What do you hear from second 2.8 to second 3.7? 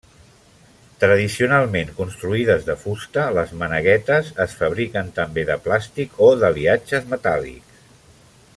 fusta, les